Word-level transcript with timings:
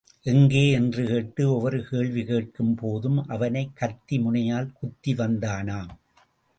எங்கே?, 0.21 0.71
என்று 0.71 1.05
கேட்டு, 1.05 1.53
ஒவ்வொரு 1.53 1.87
கேள்வி 1.89 2.23
கேட்கும் 2.25 2.75
போதும் 2.75 3.27
அவனைக் 3.27 3.71
கத்தி 3.73 4.19
முனையால் 4.19 4.71
குத்தி 4.73 5.13
வந்தானாம். 5.13 5.87